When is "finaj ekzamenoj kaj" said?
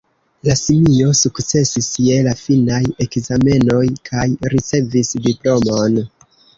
2.41-4.27